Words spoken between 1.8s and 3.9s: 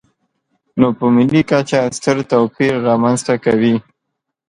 ستر توپیر رامنځته کوي.